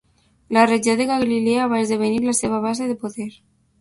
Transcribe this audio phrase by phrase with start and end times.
[0.55, 3.29] La regió de Galilea va esdevenir la seva base de poder.